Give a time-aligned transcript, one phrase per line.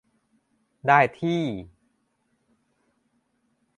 [0.87, 1.43] ได้ที่